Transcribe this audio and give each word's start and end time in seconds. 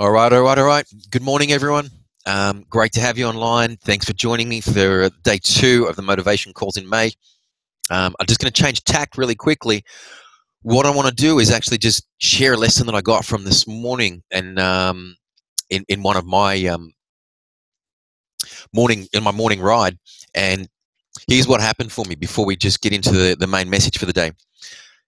All 0.00 0.10
right, 0.10 0.32
all 0.32 0.40
right, 0.40 0.56
all 0.56 0.64
right. 0.64 0.86
Good 1.10 1.20
morning, 1.20 1.52
everyone. 1.52 1.90
Um, 2.24 2.64
great 2.70 2.90
to 2.92 3.02
have 3.02 3.18
you 3.18 3.26
online. 3.26 3.76
Thanks 3.76 4.06
for 4.06 4.14
joining 4.14 4.48
me 4.48 4.62
for 4.62 5.10
day 5.24 5.38
two 5.42 5.84
of 5.90 5.96
the 5.96 6.00
motivation 6.00 6.54
calls 6.54 6.78
in 6.78 6.88
May. 6.88 7.12
Um, 7.90 8.16
I'm 8.18 8.26
just 8.26 8.40
going 8.40 8.50
to 8.50 8.62
change 8.62 8.82
tact 8.84 9.18
really 9.18 9.34
quickly. 9.34 9.84
What 10.62 10.86
I 10.86 10.90
want 10.90 11.08
to 11.08 11.14
do 11.14 11.38
is 11.38 11.50
actually 11.50 11.76
just 11.76 12.06
share 12.16 12.54
a 12.54 12.56
lesson 12.56 12.86
that 12.86 12.94
I 12.94 13.02
got 13.02 13.26
from 13.26 13.44
this 13.44 13.66
morning 13.68 14.22
and 14.30 14.58
um, 14.58 15.16
in, 15.68 15.84
in 15.86 16.02
one 16.02 16.16
of 16.16 16.24
my 16.24 16.64
um, 16.64 16.94
morning 18.72 19.06
in 19.12 19.22
my 19.22 19.32
morning 19.32 19.60
ride. 19.60 19.98
And 20.34 20.66
here's 21.28 21.46
what 21.46 21.60
happened 21.60 21.92
for 21.92 22.06
me 22.06 22.14
before 22.14 22.46
we 22.46 22.56
just 22.56 22.80
get 22.80 22.94
into 22.94 23.12
the, 23.12 23.36
the 23.38 23.46
main 23.46 23.68
message 23.68 23.98
for 23.98 24.06
the 24.06 24.14
day. 24.14 24.32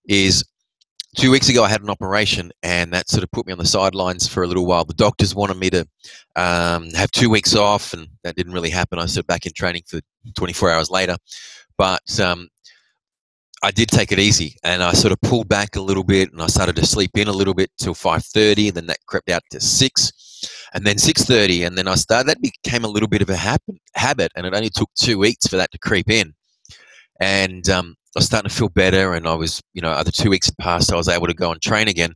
Is 0.06 0.44
two 1.16 1.30
weeks 1.30 1.48
ago 1.48 1.64
I 1.64 1.68
had 1.68 1.82
an 1.82 1.90
operation, 1.90 2.52
and 2.62 2.92
that 2.92 3.08
sort 3.08 3.22
of 3.22 3.30
put 3.30 3.46
me 3.46 3.52
on 3.52 3.58
the 3.58 3.64
sidelines 3.64 4.26
for 4.26 4.42
a 4.42 4.46
little 4.46 4.66
while. 4.66 4.84
The 4.84 4.94
doctors 4.94 5.34
wanted 5.34 5.56
me 5.56 5.70
to 5.70 5.86
um, 6.36 6.90
have 6.90 7.10
two 7.10 7.30
weeks 7.30 7.54
off, 7.54 7.92
and 7.92 8.08
that 8.24 8.36
didn't 8.36 8.52
really 8.52 8.70
happen. 8.70 8.98
I 8.98 9.02
was 9.02 9.20
back 9.22 9.46
in 9.46 9.52
training 9.52 9.82
for 9.86 10.00
24 10.34 10.70
hours 10.70 10.90
later, 10.90 11.16
but 11.76 12.20
um, 12.20 12.48
I 13.62 13.70
did 13.70 13.88
take 13.88 14.12
it 14.12 14.18
easy, 14.18 14.56
and 14.64 14.82
I 14.82 14.92
sort 14.92 15.12
of 15.12 15.20
pulled 15.20 15.48
back 15.48 15.76
a 15.76 15.80
little 15.80 16.04
bit, 16.04 16.32
and 16.32 16.42
I 16.42 16.46
started 16.46 16.76
to 16.76 16.86
sleep 16.86 17.16
in 17.16 17.28
a 17.28 17.32
little 17.32 17.54
bit 17.54 17.70
till 17.78 17.94
5:30, 17.94 18.68
and 18.68 18.76
then 18.76 18.86
that 18.86 18.98
crept 19.06 19.30
out 19.30 19.42
to 19.50 19.60
six, 19.60 20.12
and 20.74 20.84
then 20.84 20.96
6:30, 20.96 21.66
and 21.66 21.76
then 21.76 21.88
I 21.88 21.94
started. 21.94 22.28
That 22.28 22.42
became 22.42 22.84
a 22.84 22.88
little 22.88 23.08
bit 23.08 23.22
of 23.22 23.30
a 23.30 23.36
habit, 23.36 24.32
and 24.34 24.46
it 24.46 24.54
only 24.54 24.70
took 24.70 24.90
two 24.94 25.18
weeks 25.18 25.46
for 25.46 25.56
that 25.56 25.70
to 25.72 25.78
creep 25.78 26.10
in, 26.10 26.34
and 27.22 27.68
um, 27.68 27.94
I 28.16 28.18
was 28.18 28.26
starting 28.26 28.50
to 28.50 28.54
feel 28.54 28.68
better, 28.68 29.14
and 29.14 29.28
I 29.28 29.34
was, 29.34 29.62
you 29.74 29.80
know, 29.80 29.90
other 29.90 30.10
two 30.10 30.28
weeks 30.28 30.46
had 30.46 30.58
passed, 30.58 30.92
I 30.92 30.96
was 30.96 31.08
able 31.08 31.28
to 31.28 31.34
go 31.34 31.52
and 31.52 31.62
train 31.62 31.86
again. 31.86 32.14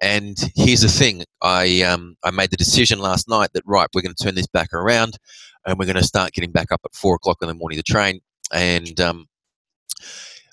And 0.00 0.36
here's 0.54 0.82
the 0.82 0.88
thing: 0.88 1.24
I 1.42 1.82
um, 1.82 2.14
I 2.22 2.30
made 2.30 2.52
the 2.52 2.56
decision 2.56 3.00
last 3.00 3.28
night 3.28 3.50
that 3.54 3.64
right, 3.66 3.88
we're 3.92 4.02
going 4.02 4.14
to 4.14 4.24
turn 4.24 4.36
this 4.36 4.46
back 4.46 4.72
around, 4.72 5.18
and 5.66 5.76
we're 5.76 5.86
going 5.86 5.96
to 5.96 6.04
start 6.04 6.34
getting 6.34 6.52
back 6.52 6.70
up 6.70 6.80
at 6.84 6.94
four 6.94 7.16
o'clock 7.16 7.38
in 7.42 7.48
the 7.48 7.54
morning 7.54 7.78
to 7.78 7.82
train. 7.82 8.20
And 8.52 9.00
um, 9.00 9.26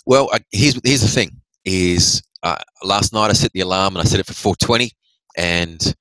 well, 0.07 0.29
I, 0.33 0.39
here's 0.51 0.79
here's 0.83 1.01
the 1.01 1.07
thing: 1.07 1.39
is 1.63 2.23
uh, 2.41 2.57
last 2.83 3.13
night 3.13 3.29
I 3.29 3.33
set 3.33 3.51
the 3.51 3.61
alarm 3.61 3.95
and 3.95 4.01
I 4.01 4.09
set 4.09 4.19
it 4.19 4.25
for 4.25 4.33
four 4.33 4.55
twenty, 4.55 4.93
and 5.37 5.93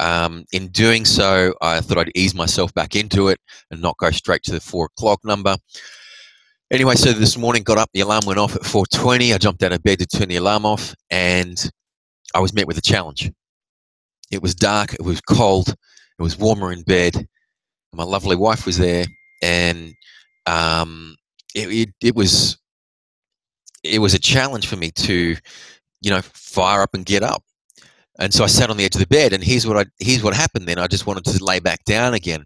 um, 0.00 0.46
in 0.52 0.68
doing 0.68 1.04
so, 1.04 1.52
I 1.60 1.82
thought 1.82 1.98
I'd 1.98 2.12
ease 2.14 2.34
myself 2.34 2.72
back 2.72 2.96
into 2.96 3.28
it 3.28 3.40
and 3.70 3.82
not 3.82 3.98
go 3.98 4.10
straight 4.10 4.42
to 4.44 4.52
the 4.52 4.60
four 4.60 4.86
o'clock 4.86 5.20
number. 5.22 5.56
Anyway, 6.72 6.96
so 6.96 7.12
this 7.12 7.38
morning 7.38 7.62
got 7.62 7.78
up, 7.78 7.88
the 7.94 8.00
alarm 8.00 8.22
went 8.26 8.40
off 8.40 8.56
at 8.56 8.62
4.20. 8.62 9.32
I 9.32 9.38
jumped 9.38 9.62
out 9.62 9.72
of 9.72 9.84
bed 9.84 10.00
to 10.00 10.06
turn 10.06 10.28
the 10.28 10.36
alarm 10.36 10.66
off 10.66 10.96
and 11.10 11.70
I 12.34 12.40
was 12.40 12.52
met 12.52 12.66
with 12.66 12.76
a 12.76 12.82
challenge. 12.82 13.30
It 14.32 14.42
was 14.42 14.52
dark, 14.52 14.92
it 14.94 15.02
was 15.02 15.20
cold, 15.20 15.68
it 15.68 16.22
was 16.22 16.36
warmer 16.36 16.72
in 16.72 16.82
bed. 16.82 17.28
My 17.92 18.02
lovely 18.02 18.34
wife 18.34 18.66
was 18.66 18.78
there 18.78 19.04
and 19.44 19.94
um, 20.46 21.14
it, 21.54 21.68
it, 21.68 21.88
it 22.02 22.16
was 22.16 22.58
it 23.84 24.00
was 24.00 24.14
a 24.14 24.18
challenge 24.18 24.66
for 24.66 24.74
me 24.74 24.90
to, 24.90 25.36
you 26.00 26.10
know, 26.10 26.20
fire 26.22 26.82
up 26.82 26.94
and 26.94 27.06
get 27.06 27.22
up. 27.22 27.44
And 28.18 28.34
so 28.34 28.42
I 28.42 28.48
sat 28.48 28.70
on 28.70 28.76
the 28.76 28.84
edge 28.84 28.96
of 28.96 29.00
the 29.00 29.06
bed, 29.06 29.32
and 29.32 29.44
here's 29.44 29.68
what 29.68 29.76
I 29.76 29.84
here's 30.00 30.24
what 30.24 30.34
happened. 30.34 30.66
Then 30.66 30.78
I 30.78 30.88
just 30.88 31.06
wanted 31.06 31.24
to 31.26 31.44
lay 31.44 31.60
back 31.60 31.84
down 31.84 32.14
again. 32.14 32.44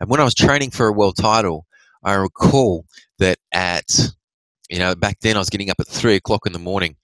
And 0.00 0.08
when 0.08 0.20
I 0.20 0.24
was 0.24 0.34
training 0.34 0.70
for 0.70 0.86
a 0.86 0.92
world 0.92 1.16
title, 1.18 1.66
I 2.06 2.14
recall 2.14 2.86
that 3.18 3.38
at 3.52 3.84
you 4.70 4.78
know 4.78 4.94
back 4.94 5.18
then 5.20 5.36
I 5.36 5.40
was 5.40 5.50
getting 5.50 5.70
up 5.70 5.80
at 5.80 5.88
three 5.88 6.14
o'clock 6.14 6.46
in 6.46 6.52
the 6.52 6.58
morning, 6.58 6.96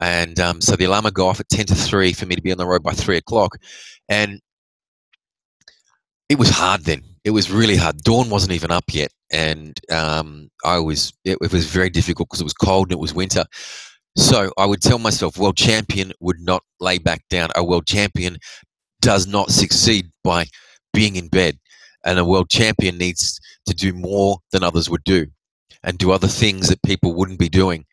and 0.00 0.38
um, 0.38 0.60
so 0.60 0.76
the 0.76 0.84
alarm 0.84 1.04
would 1.04 1.14
go 1.14 1.26
off 1.28 1.40
at 1.40 1.48
ten 1.48 1.66
to 1.66 1.74
three 1.74 2.12
for 2.12 2.26
me 2.26 2.36
to 2.36 2.42
be 2.42 2.52
on 2.52 2.58
the 2.58 2.66
road 2.66 2.82
by 2.82 2.92
three 2.92 3.16
o'clock, 3.16 3.56
and 4.08 4.40
it 6.28 6.38
was 6.38 6.50
hard 6.50 6.84
then. 6.84 7.02
It 7.24 7.30
was 7.30 7.50
really 7.50 7.76
hard. 7.76 7.98
Dawn 7.98 8.30
wasn't 8.30 8.52
even 8.52 8.70
up 8.70 8.84
yet, 8.92 9.10
and 9.32 9.80
um, 9.90 10.50
I 10.64 10.78
was 10.78 11.12
it, 11.24 11.38
it 11.40 11.52
was 11.52 11.66
very 11.66 11.90
difficult 11.90 12.28
because 12.28 12.40
it 12.40 12.44
was 12.44 12.54
cold 12.54 12.88
and 12.88 12.92
it 12.92 13.00
was 13.00 13.14
winter. 13.14 13.44
So 14.16 14.52
I 14.58 14.66
would 14.66 14.82
tell 14.82 14.98
myself, 14.98 15.38
world 15.38 15.56
champion 15.56 16.12
would 16.20 16.40
not 16.40 16.62
lay 16.80 16.98
back 16.98 17.22
down. 17.30 17.50
A 17.56 17.64
world 17.64 17.86
champion 17.86 18.36
does 19.00 19.26
not 19.26 19.50
succeed 19.50 20.10
by 20.22 20.46
being 20.92 21.16
in 21.16 21.28
bed 21.28 21.56
and 22.04 22.18
a 22.18 22.24
world 22.24 22.50
champion 22.50 22.98
needs 22.98 23.40
to 23.66 23.74
do 23.74 23.92
more 23.92 24.38
than 24.52 24.62
others 24.62 24.88
would 24.90 25.04
do 25.04 25.26
and 25.82 25.98
do 25.98 26.12
other 26.12 26.28
things 26.28 26.68
that 26.68 26.82
people 26.82 27.14
wouldn't 27.14 27.38
be 27.38 27.48
doing. 27.48 27.84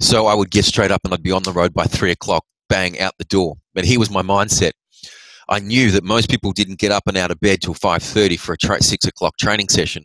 So 0.00 0.26
I 0.26 0.34
would 0.34 0.50
get 0.50 0.64
straight 0.64 0.90
up 0.90 1.02
and 1.04 1.12
I'd 1.12 1.22
be 1.22 1.32
on 1.32 1.42
the 1.42 1.52
road 1.52 1.74
by 1.74 1.84
three 1.84 2.10
o'clock, 2.10 2.44
bang, 2.68 2.98
out 3.00 3.14
the 3.18 3.24
door. 3.24 3.56
But 3.74 3.84
here 3.84 3.98
was 3.98 4.10
my 4.10 4.22
mindset. 4.22 4.72
I 5.48 5.60
knew 5.60 5.90
that 5.90 6.04
most 6.04 6.30
people 6.30 6.52
didn't 6.52 6.78
get 6.78 6.92
up 6.92 7.06
and 7.06 7.16
out 7.16 7.30
of 7.30 7.40
bed 7.40 7.60
till 7.60 7.74
5.30 7.74 8.38
for 8.38 8.54
a 8.54 8.56
tra- 8.56 8.82
six 8.82 9.04
o'clock 9.04 9.36
training 9.36 9.68
session. 9.68 10.04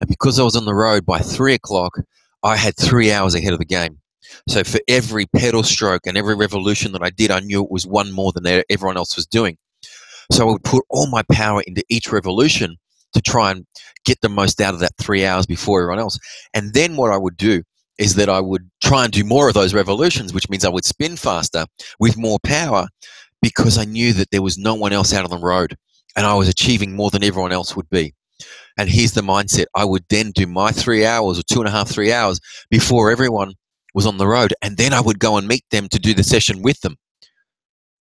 And 0.00 0.08
because 0.08 0.40
I 0.40 0.42
was 0.44 0.56
on 0.56 0.64
the 0.64 0.74
road 0.74 1.04
by 1.04 1.18
three 1.18 1.52
o'clock, 1.52 1.98
I 2.42 2.56
had 2.56 2.74
three 2.76 3.12
hours 3.12 3.34
ahead 3.34 3.52
of 3.52 3.58
the 3.58 3.66
game. 3.66 3.98
So 4.48 4.64
for 4.64 4.80
every 4.88 5.26
pedal 5.26 5.62
stroke 5.62 6.06
and 6.06 6.16
every 6.16 6.34
revolution 6.34 6.92
that 6.92 7.02
I 7.02 7.10
did, 7.10 7.30
I 7.30 7.40
knew 7.40 7.62
it 7.62 7.70
was 7.70 7.86
one 7.86 8.12
more 8.12 8.32
than 8.32 8.62
everyone 8.70 8.96
else 8.96 9.16
was 9.16 9.26
doing. 9.26 9.58
So 10.32 10.48
I 10.48 10.52
would 10.52 10.64
put 10.64 10.84
all 10.88 11.08
my 11.08 11.22
power 11.30 11.62
into 11.66 11.82
each 11.90 12.10
revolution 12.10 12.76
to 13.12 13.20
try 13.20 13.50
and 13.50 13.66
get 14.04 14.20
the 14.20 14.28
most 14.28 14.60
out 14.60 14.74
of 14.74 14.80
that 14.80 14.96
three 14.98 15.24
hours 15.24 15.46
before 15.46 15.82
everyone 15.82 16.00
else. 16.00 16.18
And 16.54 16.72
then 16.74 16.96
what 16.96 17.12
I 17.12 17.16
would 17.16 17.36
do 17.36 17.62
is 17.98 18.14
that 18.14 18.28
I 18.28 18.40
would 18.40 18.70
try 18.82 19.04
and 19.04 19.12
do 19.12 19.24
more 19.24 19.48
of 19.48 19.54
those 19.54 19.74
revolutions, 19.74 20.32
which 20.32 20.48
means 20.48 20.64
I 20.64 20.70
would 20.70 20.84
spin 20.84 21.16
faster 21.16 21.66
with 21.98 22.16
more 22.16 22.38
power 22.42 22.88
because 23.42 23.78
I 23.78 23.84
knew 23.84 24.12
that 24.14 24.30
there 24.30 24.42
was 24.42 24.58
no 24.58 24.74
one 24.74 24.92
else 24.92 25.12
out 25.12 25.24
on 25.24 25.30
the 25.30 25.44
road 25.44 25.76
and 26.16 26.26
I 26.26 26.34
was 26.34 26.48
achieving 26.48 26.96
more 26.96 27.10
than 27.10 27.24
everyone 27.24 27.52
else 27.52 27.76
would 27.76 27.88
be. 27.90 28.14
And 28.78 28.88
here's 28.88 29.12
the 29.12 29.20
mindset 29.20 29.66
I 29.74 29.84
would 29.84 30.04
then 30.08 30.30
do 30.30 30.46
my 30.46 30.72
three 30.72 31.04
hours 31.04 31.38
or 31.38 31.42
two 31.42 31.60
and 31.60 31.68
a 31.68 31.72
half, 31.72 31.88
three 31.88 32.12
hours 32.12 32.40
before 32.70 33.10
everyone 33.10 33.54
was 33.94 34.06
on 34.06 34.16
the 34.16 34.26
road. 34.26 34.54
And 34.62 34.76
then 34.76 34.94
I 34.94 35.00
would 35.00 35.18
go 35.18 35.36
and 35.36 35.46
meet 35.46 35.64
them 35.70 35.88
to 35.88 35.98
do 35.98 36.14
the 36.14 36.22
session 36.22 36.62
with 36.62 36.80
them. 36.80 36.96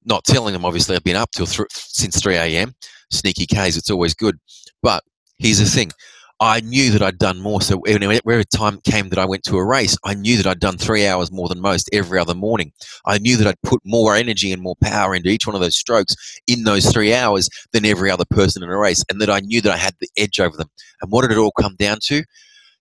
Not 0.05 0.23
telling 0.25 0.53
them, 0.53 0.65
obviously, 0.65 0.95
I've 0.95 1.03
been 1.03 1.15
up 1.15 1.31
till 1.31 1.45
th- 1.45 1.67
since 1.71 2.21
3 2.21 2.35
a.m. 2.35 2.73
Sneaky 3.11 3.45
K's, 3.45 3.77
it's 3.77 3.91
always 3.91 4.13
good. 4.13 4.37
But 4.83 5.03
here's 5.39 5.57
the 5.57 5.63
mm-hmm. 5.63 5.73
thing 5.73 5.91
I 6.39 6.59
knew 6.59 6.91
that 6.91 7.01
I'd 7.01 7.19
done 7.19 7.39
more. 7.39 7.61
So 7.61 7.79
every 7.81 8.44
time 8.53 8.81
came 8.81 9.07
that 9.09 9.17
I 9.17 9.23
went 9.23 9.44
to 9.45 9.55
a 9.57 9.66
race, 9.66 9.97
I 10.03 10.13
knew 10.13 10.35
that 10.35 10.45
I'd 10.45 10.59
done 10.59 10.77
three 10.77 11.07
hours 11.07 11.31
more 11.31 11.47
than 11.47 11.61
most 11.61 11.89
every 11.94 12.19
other 12.19 12.33
morning. 12.33 12.73
I 13.05 13.17
knew 13.17 13.38
that 13.38 13.47
I'd 13.47 13.61
put 13.61 13.79
more 13.85 14.13
energy 14.13 14.51
and 14.51 14.61
more 14.61 14.75
power 14.83 15.16
into 15.16 15.29
each 15.29 15.47
one 15.47 15.55
of 15.55 15.61
those 15.61 15.77
strokes 15.77 16.16
in 16.45 16.66
those 16.66 16.91
three 16.91 17.13
hours 17.13 17.47
than 17.71 17.85
every 17.85 18.11
other 18.11 18.25
person 18.29 18.61
in 18.61 18.69
a 18.69 18.77
race, 18.77 19.05
and 19.09 19.21
that 19.21 19.29
I 19.29 19.39
knew 19.39 19.61
that 19.61 19.71
I 19.71 19.77
had 19.77 19.95
the 20.01 20.09
edge 20.17 20.39
over 20.39 20.57
them. 20.57 20.69
And 21.01 21.11
what 21.11 21.21
did 21.21 21.31
it 21.31 21.38
all 21.38 21.53
come 21.57 21.75
down 21.77 22.00
to? 22.07 22.23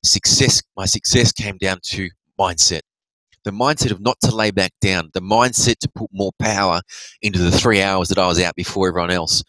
Success. 0.02 0.60
My 0.76 0.86
success 0.86 1.30
came 1.30 1.56
down 1.58 1.78
to 1.84 2.08
mindset. 2.36 2.80
The 3.44 3.52
mindset 3.52 3.92
of 3.92 4.00
not 4.00 4.18
to 4.24 4.34
lay 4.34 4.50
back 4.50 4.72
down, 4.80 5.10
the 5.14 5.20
mindset 5.20 5.78
to 5.78 5.88
put 5.88 6.10
more 6.12 6.32
power 6.40 6.80
into 7.22 7.38
the 7.38 7.50
three 7.52 7.80
hours 7.82 8.08
that 8.08 8.18
I 8.18 8.26
was 8.26 8.40
out 8.40 8.56
before 8.56 8.88
everyone 8.88 9.10
else 9.10 9.44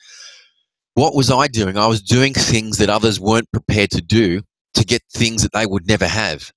what 0.95 1.15
was 1.15 1.31
I 1.31 1.47
doing? 1.47 1.77
I 1.77 1.87
was 1.87 2.01
doing 2.01 2.33
things 2.33 2.77
that 2.77 2.89
others 2.89 3.19
weren't 3.19 3.51
prepared 3.51 3.91
to 3.91 4.01
do 4.01 4.41
to 4.75 4.85
get 4.85 5.01
things 5.11 5.41
that 5.43 5.53
they 5.53 5.65
would 5.65 5.87
never 5.87 6.07
have. 6.07 6.51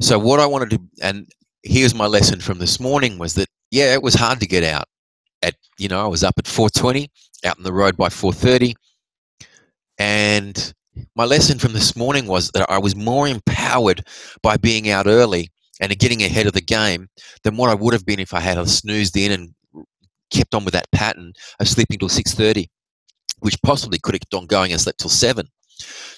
So 0.00 0.18
what 0.18 0.40
I 0.40 0.46
wanted 0.46 0.70
to, 0.70 0.80
and 1.02 1.28
here's 1.62 1.94
my 1.94 2.06
lesson 2.06 2.40
from 2.40 2.58
this 2.58 2.80
morning 2.80 3.18
was 3.18 3.34
that 3.34 3.48
yeah, 3.70 3.94
it 3.94 4.02
was 4.02 4.14
hard 4.14 4.40
to 4.40 4.46
get 4.46 4.64
out. 4.64 4.84
At 5.42 5.54
you 5.78 5.88
know, 5.88 6.02
I 6.02 6.08
was 6.08 6.24
up 6.24 6.34
at 6.38 6.44
4:20, 6.44 7.08
out 7.44 7.58
on 7.58 7.64
the 7.64 7.72
road 7.72 7.96
by 7.96 8.08
4:30, 8.08 8.74
and 9.98 10.74
my 11.16 11.24
lesson 11.24 11.58
from 11.58 11.72
this 11.72 11.96
morning 11.96 12.26
was 12.26 12.50
that 12.50 12.68
I 12.70 12.78
was 12.78 12.94
more 12.94 13.26
empowered 13.26 14.04
by 14.42 14.56
being 14.56 14.90
out 14.90 15.06
early 15.06 15.50
and 15.80 15.98
getting 15.98 16.22
ahead 16.22 16.46
of 16.46 16.52
the 16.52 16.60
game 16.60 17.08
than 17.44 17.56
what 17.56 17.70
I 17.70 17.74
would 17.74 17.94
have 17.94 18.04
been 18.04 18.20
if 18.20 18.34
I 18.34 18.40
had 18.40 18.68
snoozed 18.68 19.16
in 19.16 19.32
and 19.32 19.54
kept 20.32 20.54
on 20.54 20.64
with 20.64 20.74
that 20.74 20.90
pattern 20.92 21.32
of 21.60 21.68
sleeping 21.68 21.98
till 21.98 22.08
6.30 22.08 22.68
which 23.40 23.60
possibly 23.62 23.98
could 23.98 24.14
have 24.14 24.20
kept 24.20 24.34
on 24.34 24.46
going 24.46 24.72
and 24.72 24.80
slept 24.80 25.00
till 25.00 25.10
7 25.10 25.46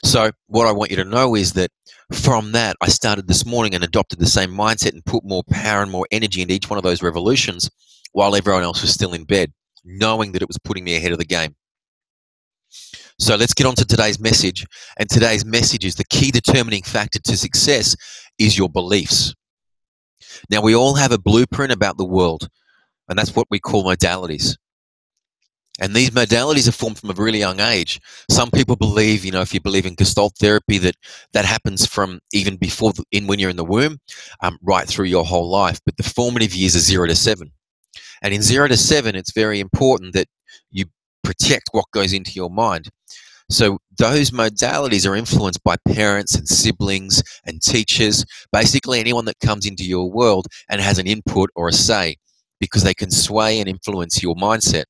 so 0.05 0.31
what 0.47 0.67
i 0.67 0.73
want 0.73 0.91
you 0.91 0.97
to 0.97 1.05
know 1.05 1.35
is 1.35 1.53
that 1.53 1.71
from 2.13 2.53
that 2.53 2.77
i 2.81 2.89
started 2.89 3.29
this 3.29 3.47
morning 3.47 3.75
and 3.75 3.83
adopted 3.83 4.19
the 4.19 4.27
same 4.27 4.51
mindset 4.51 4.93
and 4.93 5.05
put 5.05 5.25
more 5.25 5.43
power 5.51 5.83
and 5.83 5.91
more 5.91 6.07
energy 6.11 6.43
into 6.43 6.55
each 6.55 6.69
one 6.69 6.77
of 6.77 6.85
those 6.85 7.03
revolutions 7.03 7.71
while 8.13 8.37
everyone 8.37 8.63
else 8.63 8.83
was 8.83 8.93
still 8.93 9.15
in 9.15 9.25
bed 9.25 9.53
knowing 9.85 10.33
that 10.33 10.43
it 10.43 10.49
was 10.49 10.59
putting 10.59 10.85
me 10.85 10.97
ahead 10.97 11.13
of 11.13 11.19
the 11.19 11.25
game. 11.25 11.55
So 13.19 13.37
let's 13.37 13.55
get 13.55 13.67
on 13.67 13.75
to 13.77 13.85
today's 13.85 14.19
message. 14.19 14.67
And 14.99 15.09
today's 15.09 15.45
message 15.45 15.85
is 15.85 15.95
the 15.95 16.05
key 16.05 16.31
determining 16.31 16.83
factor 16.83 17.21
to 17.21 17.37
success 17.37 17.95
is 18.39 18.59
your 18.59 18.69
beliefs. 18.69 19.35
Now 20.51 20.63
we 20.63 20.75
all 20.75 20.95
have 20.95 21.13
a 21.13 21.19
blueprint 21.19 21.73
about 21.73 21.97
the 21.97 22.05
world 22.05 22.49
and 23.09 23.19
that's 23.19 23.35
what 23.37 23.47
we 23.51 23.61
call 23.61 23.85
modalities. 23.85 24.57
And 25.81 25.93
these 25.93 26.11
modalities 26.11 26.69
are 26.69 26.73
formed 26.73 26.99
from 26.99 27.11
a 27.11 27.15
really 27.15 27.41
young 27.41 27.59
age. 27.59 28.01
Some 28.31 28.51
people 28.51 28.77
believe, 28.77 29.25
you 29.25 29.33
know, 29.33 29.41
if 29.41 29.53
you 29.53 29.61
believe 29.61 29.87
in 29.87 29.97
Gestalt 29.97 30.35
therapy, 30.39 30.79
that 30.79 30.95
that 31.33 31.45
happens 31.45 31.85
from 31.85 32.21
even 32.33 32.57
before 32.57 32.93
the, 32.93 33.03
in 33.11 33.27
when 33.27 33.41
you're 33.41 33.51
in 33.51 33.57
the 33.57 33.65
womb, 33.65 33.99
um, 34.41 34.57
right 34.63 34.87
through 34.87 35.07
your 35.07 35.25
whole 35.25 35.51
life. 35.51 35.81
But 35.85 35.97
the 35.97 36.05
formative 36.05 36.55
years 36.55 36.77
are 36.77 36.81
zero 36.81 37.09
to 37.09 37.17
seven. 37.17 37.51
And 38.23 38.33
in 38.33 38.41
zero 38.41 38.69
to 38.69 38.77
seven, 38.77 39.17
it's 39.17 39.33
very 39.33 39.59
important 39.59 40.15
that 40.15 40.29
you 40.71 40.85
protect 41.25 41.71
what 41.73 41.87
goes 41.93 42.13
into 42.13 42.33
your 42.33 42.51
mind. 42.51 42.89
So 43.51 43.79
those 43.99 44.31
modalities 44.31 45.11
are 45.11 45.17
influenced 45.17 45.63
by 45.65 45.77
parents 45.89 46.35
and 46.37 46.49
siblings 46.49 47.23
and 47.45 47.61
teachers, 47.61 48.25
basically 48.53 49.01
anyone 49.01 49.25
that 49.27 49.41
comes 49.41 49.67
into 49.67 49.85
your 49.85 50.11
world 50.11 50.47
and 50.71 50.81
has 50.81 50.99
an 50.99 51.07
input 51.07 51.51
or 51.57 51.69
a 51.69 51.73
say 51.73 52.17
because 52.65 52.83
they 52.83 52.95
can 52.95 53.11
sway 53.11 53.61
and 53.61 53.69
influence 53.69 54.23
your 54.23 54.35
mindset. 54.35 54.85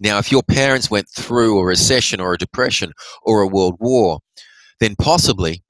Now, 0.00 0.18
if 0.18 0.30
your 0.30 0.42
parents 0.42 0.90
went 0.90 1.08
through 1.16 1.58
a 1.58 1.64
recession 1.64 2.20
or 2.20 2.34
a 2.34 2.38
depression 2.38 2.92
or 3.22 3.40
a 3.40 3.48
world 3.48 3.76
war, 3.80 4.20
then 4.80 4.94
possibly 4.96 5.62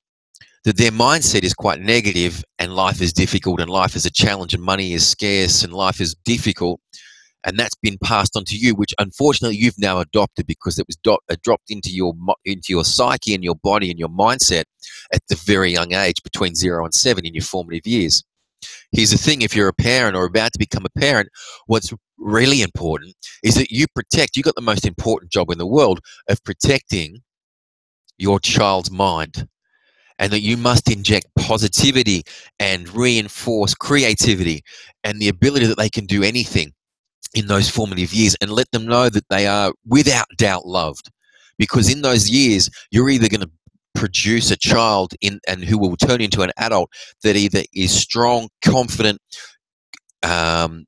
that 0.65 0.77
their 0.77 0.91
mindset 0.91 1.45
is 1.45 1.55
quite 1.55 1.81
negative 1.81 2.45
and 2.59 2.75
life 2.75 3.01
is 3.01 3.13
difficult 3.13 3.61
and 3.61 3.71
life 3.71 3.97
is 3.97 4.05
a 4.05 4.11
challenge 4.11 4.53
and 4.53 4.63
money 4.63 4.93
is 4.93 5.07
scarce 5.07 5.63
and 5.63 5.73
life 5.73 6.01
is 6.01 6.15
difficult 6.25 6.81
and 7.45 7.59
that's 7.59 7.77
been 7.77 7.97
passed 8.03 8.37
on 8.37 8.45
to 8.45 8.57
you 8.57 8.75
which 8.75 8.93
unfortunately 8.99 9.57
you've 9.57 9.79
now 9.79 10.01
adopted 10.01 10.47
because 10.47 10.79
it 10.79 10.87
was 10.87 10.97
do- 10.97 11.19
uh, 11.31 11.37
dropped 11.43 11.71
into 11.71 11.91
your 11.91 12.13
into 12.45 12.67
your 12.71 12.85
psyche 12.85 13.35
and 13.35 13.45
your 13.45 13.55
body 13.55 13.91
and 13.91 13.99
your 13.99 14.09
mindset 14.09 14.65
at 15.13 15.23
the 15.29 15.37
very 15.37 15.73
young 15.73 15.95
age 15.95 16.23
between 16.23 16.55
0 16.55 16.85
and 16.85 16.95
7 16.95 17.25
in 17.25 17.35
your 17.35 17.45
formative 17.45 17.87
years 17.87 18.25
here's 18.93 19.11
the 19.11 19.19
thing 19.19 19.43
if 19.43 19.55
you're 19.55 19.69
a 19.69 19.73
parent 19.73 20.17
or 20.17 20.25
about 20.25 20.53
to 20.53 20.59
become 20.59 20.85
a 20.85 21.01
parent 21.01 21.29
what's 21.67 21.93
really 22.19 22.63
important 22.63 23.15
is 23.43 23.55
that 23.55 23.71
you 23.71 23.87
protect 23.95 24.37
you've 24.37 24.45
got 24.45 24.55
the 24.55 24.61
most 24.61 24.87
important 24.87 25.31
job 25.31 25.51
in 25.51 25.59
the 25.59 25.67
world 25.67 26.01
of 26.29 26.43
protecting 26.45 27.23
your 28.19 28.41
child's 28.41 28.91
mind 28.91 29.49
and 30.19 30.33
that 30.33 30.41
you 30.41 30.57
must 30.57 30.91
inject 30.91 31.27
positivity 31.37 32.23
and 32.59 32.95
reinforce 32.95 33.75
creativity 33.75 34.63
and 35.05 35.21
the 35.21 35.29
ability 35.29 35.67
that 35.67 35.79
they 35.79 35.89
can 35.89 36.07
do 36.07 36.23
anything 36.23 36.73
in 37.35 37.47
those 37.47 37.71
formative 37.71 38.13
years 38.13 38.37
and 38.41 38.51
let 38.51 38.71
them 38.73 38.87
know 38.87 39.09
that 39.09 39.29
they 39.31 39.47
are 39.47 39.73
without 39.87 40.27
doubt 40.37 40.67
loved. 40.67 41.11
Because 41.57 41.93
in 41.93 42.03
those 42.03 42.29
years 42.29 42.69
you're 42.91 43.11
either 43.11 43.29
going 43.29 43.41
to 43.41 43.51
produce 43.99 44.53
a 44.53 44.57
child 44.57 45.13
in 45.21 45.41
and 45.49 45.65
who 45.65 45.77
will 45.77 45.97
turn 45.97 46.21
into 46.21 46.43
an 46.43 46.53
adult 46.57 46.89
that 47.25 47.35
either 47.35 47.63
is 47.75 47.93
strong 47.93 48.49
confident 48.65 49.21
um, 50.23 50.85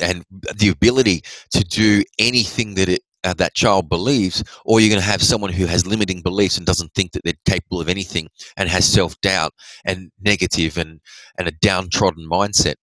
and 0.00 0.24
the 0.58 0.68
ability 0.68 1.22
to 1.50 1.64
do 1.64 2.02
anything 2.18 2.74
that 2.74 2.88
it 2.88 3.00
uh, 3.24 3.34
that 3.34 3.54
child 3.54 3.88
believes, 3.88 4.42
or 4.64 4.80
you're 4.80 4.88
going 4.88 5.00
to 5.00 5.06
have 5.06 5.22
someone 5.22 5.52
who 5.52 5.66
has 5.66 5.86
limiting 5.86 6.22
beliefs 6.22 6.56
and 6.56 6.66
doesn't 6.66 6.92
think 6.94 7.12
that 7.12 7.20
they're 7.22 7.34
capable 7.44 7.78
of 7.78 7.88
anything 7.88 8.28
and 8.56 8.68
has 8.68 8.90
self 8.90 9.20
doubt 9.20 9.52
and 9.84 10.10
negative 10.22 10.78
and, 10.78 11.00
and 11.38 11.46
a 11.46 11.52
downtrodden 11.60 12.26
mindset. 12.30 12.76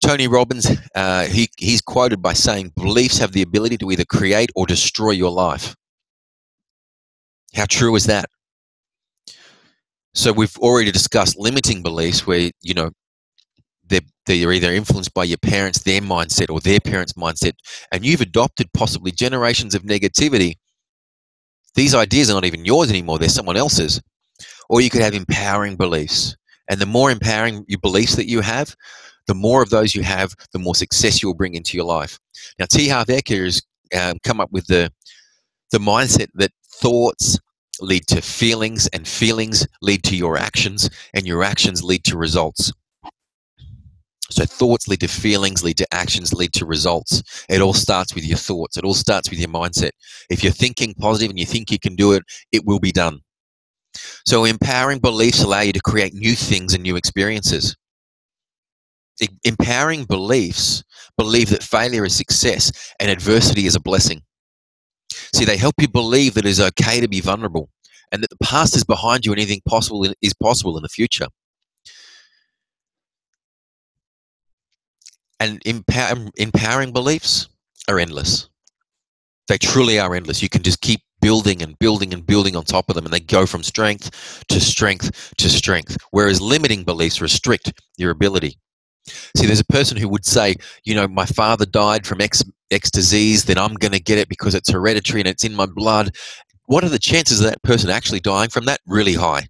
Tony 0.00 0.26
Robbins, 0.26 0.70
uh, 0.94 1.24
he, 1.26 1.48
he's 1.58 1.82
quoted 1.82 2.22
by 2.22 2.32
saying, 2.32 2.72
Beliefs 2.76 3.18
have 3.18 3.32
the 3.32 3.42
ability 3.42 3.76
to 3.78 3.90
either 3.90 4.06
create 4.06 4.50
or 4.56 4.64
destroy 4.64 5.10
your 5.10 5.30
life. 5.30 5.76
How 7.54 7.66
true 7.66 7.94
is 7.96 8.06
that? 8.06 8.26
So 10.14 10.32
we've 10.32 10.56
already 10.58 10.90
discussed 10.90 11.38
limiting 11.38 11.82
beliefs 11.82 12.26
where, 12.26 12.50
you 12.62 12.74
know, 12.74 12.90
they're, 13.86 14.00
they're 14.26 14.52
either 14.52 14.72
influenced 14.72 15.14
by 15.14 15.24
your 15.24 15.38
parents, 15.38 15.82
their 15.82 16.00
mindset, 16.00 16.50
or 16.50 16.60
their 16.60 16.80
parents' 16.80 17.14
mindset, 17.14 17.52
and 17.92 18.04
you've 18.04 18.20
adopted 18.20 18.72
possibly 18.74 19.12
generations 19.12 19.74
of 19.74 19.82
negativity. 19.82 20.54
These 21.74 21.94
ideas 21.94 22.30
are 22.30 22.34
not 22.34 22.44
even 22.44 22.64
yours 22.64 22.90
anymore, 22.90 23.18
they're 23.18 23.28
someone 23.28 23.56
else's. 23.56 24.02
Or 24.68 24.80
you 24.80 24.90
could 24.90 25.02
have 25.02 25.14
empowering 25.14 25.76
beliefs. 25.76 26.36
And 26.68 26.80
the 26.80 26.86
more 26.86 27.10
empowering 27.10 27.64
your 27.68 27.80
beliefs 27.80 28.16
that 28.16 28.28
you 28.28 28.40
have, 28.40 28.74
the 29.26 29.34
more 29.34 29.62
of 29.62 29.70
those 29.70 29.94
you 29.94 30.02
have, 30.02 30.34
the 30.52 30.58
more 30.58 30.74
success 30.74 31.22
you'll 31.22 31.34
bring 31.34 31.54
into 31.54 31.76
your 31.76 31.86
life. 31.86 32.18
Now, 32.58 32.66
T. 32.70 32.88
Harv 32.88 33.06
Eker 33.06 33.44
has 33.44 33.62
um, 33.98 34.18
come 34.24 34.40
up 34.40 34.50
with 34.52 34.66
the, 34.66 34.90
the 35.70 35.78
mindset 35.78 36.28
that 36.34 36.52
thoughts 36.74 37.38
lead 37.80 38.06
to 38.08 38.20
feelings, 38.20 38.88
and 38.88 39.06
feelings 39.06 39.66
lead 39.82 40.02
to 40.04 40.16
your 40.16 40.36
actions, 40.36 40.90
and 41.14 41.26
your 41.26 41.44
actions 41.44 41.82
lead 41.82 42.04
to 42.04 42.16
results. 42.16 42.72
So 44.30 44.44
thoughts 44.44 44.88
lead 44.88 45.00
to 45.00 45.08
feelings, 45.08 45.64
lead 45.64 45.78
to 45.78 45.86
actions, 45.94 46.34
lead 46.34 46.52
to 46.54 46.66
results. 46.66 47.22
It 47.48 47.62
all 47.62 47.72
starts 47.72 48.14
with 48.14 48.24
your 48.24 48.36
thoughts. 48.36 48.76
It 48.76 48.84
all 48.84 48.94
starts 48.94 49.30
with 49.30 49.38
your 49.38 49.48
mindset. 49.48 49.92
If 50.28 50.44
you're 50.44 50.52
thinking 50.52 50.94
positive 50.94 51.30
and 51.30 51.38
you 51.38 51.46
think 51.46 51.70
you 51.70 51.78
can 51.78 51.96
do 51.96 52.12
it, 52.12 52.24
it 52.52 52.66
will 52.66 52.78
be 52.78 52.92
done. 52.92 53.20
So 54.26 54.44
empowering 54.44 54.98
beliefs 54.98 55.42
allow 55.42 55.60
you 55.60 55.72
to 55.72 55.80
create 55.80 56.12
new 56.12 56.34
things 56.34 56.74
and 56.74 56.82
new 56.82 56.96
experiences. 56.96 57.74
Empowering 59.44 60.04
beliefs 60.04 60.84
believe 61.16 61.48
that 61.50 61.62
failure 61.62 62.04
is 62.04 62.14
success 62.14 62.70
and 63.00 63.10
adversity 63.10 63.66
is 63.66 63.74
a 63.74 63.80
blessing. 63.80 64.22
See, 65.34 65.44
they 65.44 65.56
help 65.56 65.74
you 65.80 65.88
believe 65.88 66.34
that 66.34 66.44
it 66.44 66.48
is 66.48 66.60
okay 66.60 67.00
to 67.00 67.08
be 67.08 67.20
vulnerable 67.20 67.70
and 68.12 68.22
that 68.22 68.30
the 68.30 68.44
past 68.44 68.76
is 68.76 68.84
behind 68.84 69.26
you 69.26 69.32
and 69.32 69.40
anything 69.40 69.60
possible 69.68 70.06
is 70.22 70.34
possible 70.34 70.76
in 70.76 70.82
the 70.82 70.88
future. 70.88 71.26
And 75.40 75.62
empower, 75.64 76.16
empowering 76.36 76.92
beliefs 76.92 77.48
are 77.88 77.98
endless. 77.98 78.48
They 79.46 79.58
truly 79.58 79.98
are 79.98 80.14
endless. 80.14 80.42
You 80.42 80.48
can 80.48 80.62
just 80.62 80.80
keep 80.80 81.00
building 81.20 81.62
and 81.62 81.78
building 81.78 82.12
and 82.12 82.26
building 82.26 82.56
on 82.56 82.64
top 82.64 82.88
of 82.88 82.94
them, 82.94 83.04
and 83.04 83.14
they 83.14 83.20
go 83.20 83.46
from 83.46 83.62
strength 83.62 84.44
to 84.48 84.60
strength 84.60 85.32
to 85.38 85.48
strength. 85.48 85.96
Whereas 86.10 86.40
limiting 86.40 86.84
beliefs 86.84 87.20
restrict 87.20 87.72
your 87.96 88.10
ability. 88.10 88.58
See, 89.06 89.46
there's 89.46 89.60
a 89.60 89.64
person 89.66 89.96
who 89.96 90.08
would 90.08 90.24
say, 90.24 90.56
you 90.84 90.94
know, 90.94 91.08
my 91.08 91.24
father 91.24 91.64
died 91.64 92.06
from 92.06 92.20
X, 92.20 92.44
X 92.70 92.90
disease, 92.90 93.44
then 93.44 93.58
I'm 93.58 93.74
going 93.74 93.92
to 93.92 94.00
get 94.00 94.18
it 94.18 94.28
because 94.28 94.54
it's 94.54 94.70
hereditary 94.70 95.20
and 95.20 95.28
it's 95.28 95.44
in 95.44 95.54
my 95.54 95.66
blood. 95.66 96.14
What 96.66 96.84
are 96.84 96.90
the 96.90 96.98
chances 96.98 97.40
of 97.40 97.46
that 97.46 97.62
person 97.62 97.88
actually 97.88 98.20
dying 98.20 98.50
from 98.50 98.66
that? 98.66 98.80
Really 98.86 99.14
high. 99.14 99.46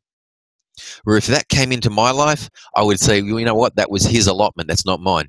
Where 1.04 1.16
if 1.16 1.26
that 1.26 1.48
came 1.48 1.72
into 1.72 1.90
my 1.90 2.12
life, 2.12 2.48
I 2.76 2.82
would 2.82 3.00
say, 3.00 3.20
well, 3.20 3.40
you 3.40 3.44
know 3.44 3.54
what? 3.54 3.74
That 3.76 3.90
was 3.90 4.04
his 4.04 4.28
allotment. 4.28 4.68
That's 4.68 4.86
not 4.86 5.00
mine. 5.00 5.28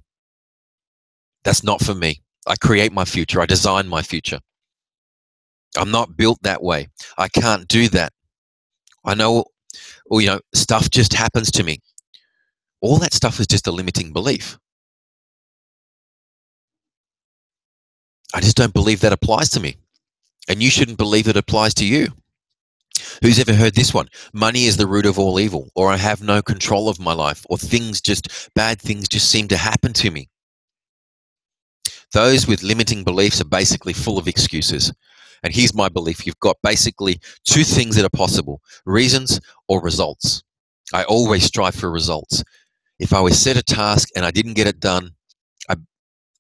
That's 1.43 1.63
not 1.63 1.81
for 1.81 1.95
me. 1.95 2.21
I 2.45 2.55
create 2.55 2.91
my 2.93 3.05
future. 3.05 3.41
I 3.41 3.45
design 3.45 3.87
my 3.87 4.01
future. 4.01 4.39
I'm 5.77 5.91
not 5.91 6.17
built 6.17 6.39
that 6.43 6.61
way. 6.61 6.87
I 7.17 7.27
can't 7.27 7.67
do 7.67 7.87
that. 7.89 8.11
I 9.05 9.15
know, 9.15 9.45
well, 10.07 10.21
you 10.21 10.27
know, 10.27 10.39
stuff 10.53 10.89
just 10.89 11.13
happens 11.13 11.51
to 11.51 11.63
me. 11.63 11.79
All 12.81 12.97
that 12.97 13.13
stuff 13.13 13.39
is 13.39 13.47
just 13.47 13.67
a 13.67 13.71
limiting 13.71 14.13
belief. 14.13 14.57
I 18.33 18.41
just 18.41 18.57
don't 18.57 18.73
believe 18.73 19.01
that 19.01 19.13
applies 19.13 19.49
to 19.51 19.59
me. 19.59 19.77
And 20.47 20.63
you 20.63 20.69
shouldn't 20.69 20.97
believe 20.97 21.27
it 21.27 21.37
applies 21.37 21.73
to 21.75 21.85
you. 21.85 22.07
Who's 23.21 23.39
ever 23.39 23.53
heard 23.53 23.75
this 23.75 23.93
one? 23.93 24.07
Money 24.33 24.65
is 24.65 24.77
the 24.77 24.87
root 24.87 25.05
of 25.05 25.19
all 25.19 25.39
evil, 25.39 25.69
or 25.75 25.91
I 25.91 25.97
have 25.97 26.21
no 26.21 26.41
control 26.41 26.89
of 26.89 26.99
my 26.99 27.13
life, 27.13 27.45
or 27.49 27.57
things 27.57 28.01
just, 28.01 28.27
bad 28.55 28.79
things 28.81 29.07
just 29.07 29.29
seem 29.29 29.47
to 29.49 29.57
happen 29.57 29.93
to 29.93 30.11
me. 30.11 30.29
Those 32.13 32.47
with 32.47 32.63
limiting 32.63 33.03
beliefs 33.03 33.41
are 33.41 33.45
basically 33.45 33.93
full 33.93 34.17
of 34.17 34.27
excuses. 34.27 34.91
And 35.43 35.53
here's 35.53 35.73
my 35.73 35.89
belief 35.89 36.25
you've 36.25 36.39
got 36.39 36.57
basically 36.63 37.19
two 37.45 37.63
things 37.63 37.95
that 37.95 38.05
are 38.05 38.17
possible 38.17 38.61
reasons 38.85 39.39
or 39.67 39.81
results. 39.81 40.43
I 40.93 41.03
always 41.03 41.43
strive 41.43 41.75
for 41.75 41.91
results. 41.91 42.43
If 42.99 43.13
I 43.13 43.21
was 43.21 43.39
set 43.39 43.57
a 43.57 43.63
task 43.63 44.09
and 44.15 44.25
I 44.25 44.31
didn't 44.31 44.53
get 44.53 44.67
it 44.67 44.79
done, 44.79 45.11
I, 45.69 45.75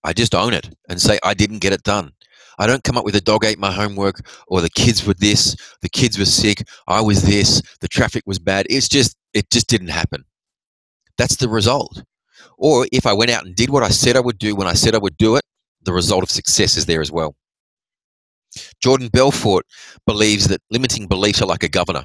I 0.03 0.13
just 0.13 0.35
own 0.35 0.53
it 0.53 0.69
and 0.89 1.01
say, 1.01 1.19
I 1.23 1.33
didn't 1.33 1.59
get 1.59 1.73
it 1.73 1.83
done. 1.83 2.11
I 2.59 2.67
don't 2.67 2.83
come 2.83 2.97
up 2.97 3.05
with 3.05 3.15
a 3.15 3.21
dog 3.21 3.45
ate 3.45 3.57
my 3.57 3.71
homework 3.71 4.27
or 4.49 4.59
the 4.59 4.69
kids 4.69 5.07
were 5.07 5.13
this, 5.13 5.55
the 5.81 5.89
kids 5.89 6.19
were 6.19 6.25
sick, 6.25 6.67
I 6.87 6.99
was 6.99 7.23
this, 7.23 7.61
the 7.79 7.87
traffic 7.87 8.23
was 8.25 8.37
bad. 8.37 8.67
It's 8.69 8.89
just, 8.89 9.15
it 9.33 9.49
just 9.49 9.67
didn't 9.67 9.87
happen. 9.87 10.25
That's 11.17 11.37
the 11.37 11.47
result. 11.47 12.03
Or 12.57 12.85
if 12.91 13.05
I 13.05 13.13
went 13.13 13.31
out 13.31 13.45
and 13.45 13.55
did 13.55 13.69
what 13.69 13.83
I 13.83 13.89
said 13.89 14.17
I 14.17 14.19
would 14.19 14.37
do 14.37 14.55
when 14.55 14.67
I 14.67 14.73
said 14.73 14.93
I 14.93 14.99
would 14.99 15.15
do 15.17 15.37
it, 15.37 15.43
the 15.83 15.93
result 15.93 16.23
of 16.23 16.29
success 16.29 16.75
is 16.75 16.85
there 16.85 17.01
as 17.01 17.11
well. 17.11 17.35
Jordan 18.81 19.07
Belfort 19.07 19.65
believes 20.05 20.47
that 20.47 20.61
limiting 20.69 21.07
beliefs 21.07 21.41
are 21.41 21.45
like 21.45 21.63
a 21.63 21.69
governor. 21.69 22.03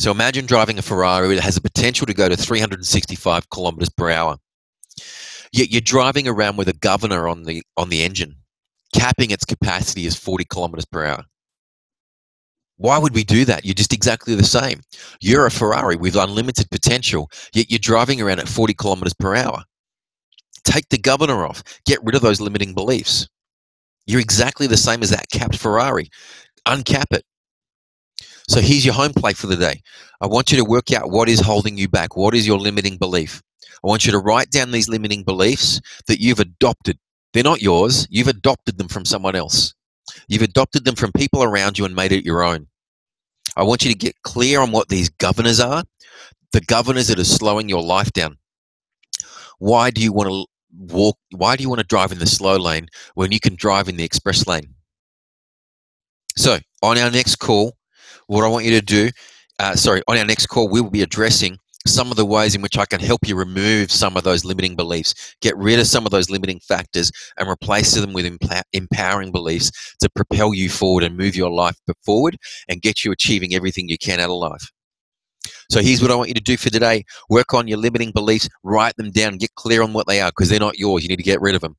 So 0.00 0.10
imagine 0.10 0.46
driving 0.46 0.78
a 0.78 0.82
Ferrari 0.82 1.34
that 1.34 1.42
has 1.42 1.56
the 1.56 1.60
potential 1.60 2.06
to 2.06 2.14
go 2.14 2.26
to 2.26 2.34
365 2.34 3.50
kilometers 3.50 3.90
per 3.90 4.10
hour. 4.10 4.38
Yet 5.52 5.70
you're 5.70 5.82
driving 5.82 6.26
around 6.26 6.56
with 6.56 6.68
a 6.68 6.72
governor 6.72 7.28
on 7.28 7.42
the 7.42 7.62
on 7.76 7.90
the 7.90 8.02
engine, 8.02 8.36
capping 8.94 9.30
its 9.30 9.44
capacity 9.44 10.06
as 10.06 10.16
40 10.16 10.46
kilometers 10.46 10.86
per 10.86 11.04
hour. 11.04 11.24
Why 12.78 12.96
would 12.96 13.14
we 13.14 13.24
do 13.24 13.44
that? 13.44 13.66
You're 13.66 13.74
just 13.74 13.92
exactly 13.92 14.34
the 14.34 14.42
same. 14.42 14.80
You're 15.20 15.44
a 15.44 15.50
Ferrari 15.50 15.96
with 15.96 16.16
unlimited 16.16 16.70
potential, 16.70 17.30
yet 17.52 17.70
you're 17.70 17.78
driving 17.78 18.22
around 18.22 18.38
at 18.38 18.48
40 18.48 18.72
kilometers 18.72 19.12
per 19.12 19.36
hour. 19.36 19.64
Take 20.64 20.88
the 20.88 20.96
governor 20.96 21.44
off. 21.44 21.62
Get 21.84 22.02
rid 22.02 22.14
of 22.14 22.22
those 22.22 22.40
limiting 22.40 22.72
beliefs. 22.72 23.28
You're 24.06 24.20
exactly 24.20 24.66
the 24.66 24.78
same 24.78 25.02
as 25.02 25.10
that 25.10 25.28
capped 25.30 25.58
Ferrari. 25.58 26.08
Uncap 26.66 27.12
it. 27.12 27.24
So 28.50 28.60
here's 28.60 28.84
your 28.84 28.94
home 28.94 29.12
plate 29.12 29.36
for 29.36 29.46
the 29.46 29.54
day. 29.54 29.80
I 30.20 30.26
want 30.26 30.50
you 30.50 30.58
to 30.58 30.64
work 30.64 30.92
out 30.92 31.12
what 31.12 31.28
is 31.28 31.38
holding 31.38 31.78
you 31.78 31.88
back. 31.88 32.16
What 32.16 32.34
is 32.34 32.48
your 32.48 32.58
limiting 32.58 32.96
belief? 32.96 33.40
I 33.84 33.86
want 33.86 34.04
you 34.04 34.10
to 34.10 34.18
write 34.18 34.50
down 34.50 34.72
these 34.72 34.88
limiting 34.88 35.22
beliefs 35.22 35.80
that 36.08 36.20
you've 36.20 36.40
adopted. 36.40 36.98
They're 37.32 37.44
not 37.44 37.62
yours, 37.62 38.08
you've 38.10 38.26
adopted 38.26 38.76
them 38.76 38.88
from 38.88 39.04
someone 39.04 39.36
else. 39.36 39.72
You've 40.26 40.42
adopted 40.42 40.84
them 40.84 40.96
from 40.96 41.12
people 41.12 41.44
around 41.44 41.78
you 41.78 41.84
and 41.84 41.94
made 41.94 42.10
it 42.10 42.24
your 42.24 42.42
own. 42.42 42.66
I 43.56 43.62
want 43.62 43.84
you 43.84 43.92
to 43.92 43.96
get 43.96 44.20
clear 44.22 44.60
on 44.60 44.72
what 44.72 44.88
these 44.88 45.10
governors 45.10 45.60
are, 45.60 45.84
the 46.50 46.60
governors 46.62 47.06
that 47.06 47.20
are 47.20 47.24
slowing 47.24 47.68
your 47.68 47.84
life 47.84 48.12
down. 48.12 48.36
Why 49.60 49.90
do 49.90 50.02
you 50.02 50.12
want 50.12 50.28
to 50.28 50.46
walk? 50.92 51.16
Why 51.30 51.54
do 51.54 51.62
you 51.62 51.68
want 51.68 51.82
to 51.82 51.86
drive 51.86 52.10
in 52.10 52.18
the 52.18 52.26
slow 52.26 52.56
lane 52.56 52.88
when 53.14 53.30
you 53.30 53.38
can 53.38 53.54
drive 53.54 53.88
in 53.88 53.96
the 53.96 54.02
express 54.02 54.48
lane? 54.48 54.74
So, 56.36 56.58
on 56.82 56.98
our 56.98 57.12
next 57.12 57.36
call, 57.36 57.76
what 58.30 58.44
I 58.44 58.48
want 58.48 58.64
you 58.64 58.70
to 58.72 58.80
do, 58.80 59.10
uh, 59.58 59.74
sorry, 59.74 60.02
on 60.06 60.16
our 60.16 60.24
next 60.24 60.46
call, 60.46 60.68
we 60.68 60.80
will 60.80 60.90
be 60.90 61.02
addressing 61.02 61.58
some 61.86 62.10
of 62.10 62.16
the 62.16 62.26
ways 62.26 62.54
in 62.54 62.62
which 62.62 62.78
I 62.78 62.84
can 62.84 63.00
help 63.00 63.26
you 63.26 63.34
remove 63.34 63.90
some 63.90 64.16
of 64.16 64.22
those 64.22 64.44
limiting 64.44 64.76
beliefs, 64.76 65.34
get 65.40 65.56
rid 65.56 65.80
of 65.80 65.86
some 65.86 66.04
of 66.04 66.12
those 66.12 66.30
limiting 66.30 66.60
factors, 66.60 67.10
and 67.38 67.48
replace 67.48 67.94
them 67.94 68.12
with 68.12 68.38
empowering 68.72 69.32
beliefs 69.32 69.72
to 70.00 70.08
propel 70.10 70.54
you 70.54 70.68
forward 70.68 71.02
and 71.02 71.16
move 71.16 71.34
your 71.34 71.50
life 71.50 71.76
forward 72.04 72.36
and 72.68 72.82
get 72.82 73.04
you 73.04 73.10
achieving 73.10 73.54
everything 73.54 73.88
you 73.88 73.98
can 73.98 74.20
out 74.20 74.30
of 74.30 74.36
life. 74.36 74.70
So 75.70 75.80
here's 75.80 76.02
what 76.02 76.10
I 76.10 76.16
want 76.16 76.28
you 76.28 76.34
to 76.34 76.40
do 76.40 76.56
for 76.56 76.70
today 76.70 77.04
work 77.28 77.52
on 77.54 77.66
your 77.66 77.78
limiting 77.78 78.12
beliefs, 78.12 78.48
write 78.62 78.96
them 78.96 79.10
down, 79.10 79.38
get 79.38 79.54
clear 79.56 79.82
on 79.82 79.92
what 79.92 80.06
they 80.06 80.20
are 80.20 80.30
because 80.30 80.50
they're 80.50 80.60
not 80.60 80.78
yours. 80.78 81.02
You 81.02 81.08
need 81.08 81.16
to 81.16 81.22
get 81.22 81.40
rid 81.40 81.54
of 81.56 81.62
them. 81.62 81.76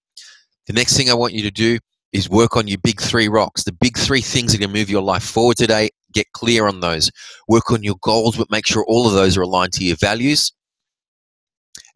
The 0.68 0.74
next 0.74 0.98
thing 0.98 1.10
I 1.10 1.14
want 1.14 1.34
you 1.34 1.44
to 1.44 1.52
do 1.52 1.78
is 2.12 2.30
work 2.30 2.58
on 2.58 2.68
your 2.68 2.78
big 2.80 3.00
three 3.00 3.30
rocks, 3.30 3.64
the 3.64 3.72
big 3.72 3.98
three 3.98 4.22
things 4.22 4.52
that 4.52 4.60
can 4.60 4.72
move 4.72 4.90
your 4.90 5.02
life 5.02 5.24
forward 5.24 5.58
today. 5.58 5.90
Get 6.14 6.32
clear 6.34 6.68
on 6.68 6.80
those. 6.80 7.12
Work 7.48 7.72
on 7.72 7.84
your 7.84 7.96
goals, 8.02 8.38
but 8.38 8.52
make 8.52 8.66
sure 8.66 8.86
all 8.88 9.08
of 9.08 9.14
those 9.14 9.38
are 9.38 9.42
aligned 9.42 9.74
to 9.74 9.86
your 9.86 9.98
values. 9.98 10.52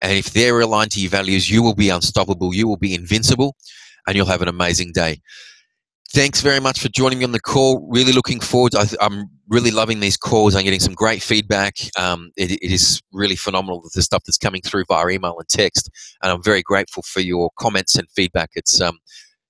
And 0.01 0.13
if 0.13 0.33
they're 0.33 0.59
aligned 0.59 0.91
to 0.91 1.01
your 1.01 1.09
values, 1.09 1.49
you 1.49 1.63
will 1.63 1.75
be 1.75 1.89
unstoppable, 1.89 2.53
you 2.53 2.67
will 2.67 2.77
be 2.77 2.93
invincible, 2.93 3.55
and 4.07 4.15
you'll 4.15 4.25
have 4.27 4.41
an 4.41 4.47
amazing 4.47 4.91
day. 4.93 5.21
Thanks 6.13 6.41
very 6.41 6.59
much 6.61 6.79
for 6.79 6.87
joining 6.89 7.19
me 7.19 7.25
on 7.25 7.31
the 7.33 7.39
call. 7.39 7.85
Really 7.91 8.13
looking 8.13 8.39
forward. 8.39 8.73
I, 8.75 8.85
am 9.01 9.29
really 9.49 9.71
loving 9.71 9.99
these 9.99 10.15
calls. 10.15 10.55
I'm 10.55 10.63
getting 10.63 10.79
some 10.79 10.93
great 10.93 11.21
feedback. 11.21 11.75
Um, 11.99 12.31
it, 12.37 12.51
it 12.51 12.71
is 12.71 13.01
really 13.11 13.35
phenomenal 13.35 13.81
the 13.93 14.01
stuff 14.01 14.23
that's 14.25 14.37
coming 14.37 14.61
through 14.61 14.85
via 14.87 15.09
email 15.09 15.35
and 15.37 15.49
text, 15.49 15.89
and 16.21 16.31
I'm 16.31 16.43
very 16.43 16.61
grateful 16.61 17.03
for 17.03 17.19
your 17.19 17.49
comments 17.59 17.95
and 17.95 18.07
feedback. 18.15 18.51
It's 18.53 18.79
um, 18.79 18.99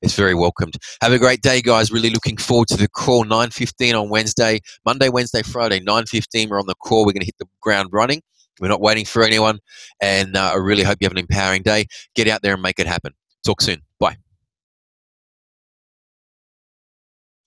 it's 0.01 0.15
very 0.15 0.35
welcomed. 0.35 0.75
Have 1.01 1.11
a 1.11 1.19
great 1.19 1.41
day, 1.41 1.61
guys. 1.61 1.91
Really 1.91 2.09
looking 2.09 2.37
forward 2.37 2.67
to 2.69 2.77
the 2.77 2.87
call. 2.87 3.25
9.15 3.25 3.99
on 3.99 4.09
Wednesday, 4.09 4.59
Monday, 4.85 5.09
Wednesday, 5.09 5.41
Friday. 5.41 5.79
9.15, 5.79 6.49
we're 6.49 6.59
on 6.59 6.67
the 6.67 6.75
call. 6.75 6.99
We're 7.05 7.13
going 7.13 7.21
to 7.21 7.25
hit 7.25 7.37
the 7.39 7.47
ground 7.61 7.89
running. 7.91 8.21
We're 8.59 8.69
not 8.69 8.81
waiting 8.81 9.05
for 9.05 9.23
anyone. 9.23 9.59
And 10.01 10.35
uh, 10.35 10.51
I 10.53 10.57
really 10.57 10.83
hope 10.83 10.97
you 11.01 11.05
have 11.05 11.11
an 11.11 11.17
empowering 11.17 11.63
day. 11.63 11.85
Get 12.15 12.27
out 12.27 12.41
there 12.41 12.53
and 12.53 12.61
make 12.61 12.79
it 12.79 12.87
happen. 12.87 13.13
Talk 13.45 13.61
soon. 13.61 13.81
Bye. 13.99 14.17